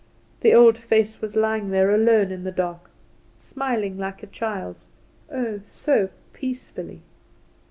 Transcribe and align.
The 0.39 0.55
old 0.55 0.79
face 0.79 1.21
was 1.21 1.35
lying 1.35 1.69
there 1.69 1.93
alone 1.93 2.31
in 2.31 2.43
the 2.43 2.51
dark, 2.51 2.89
smiling 3.37 3.99
like 3.99 4.23
a 4.23 4.25
little 4.25 4.33
child's 4.33 4.87
oh, 5.31 5.59
so 5.63 6.09
peacefully. 6.33 7.03